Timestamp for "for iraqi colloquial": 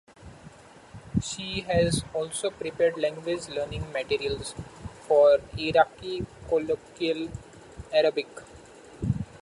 5.07-7.29